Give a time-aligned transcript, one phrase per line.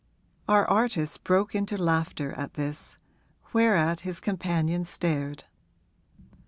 [0.47, 2.97] Our artist broke into laughter at this,
[3.53, 5.43] whereat his companion stared.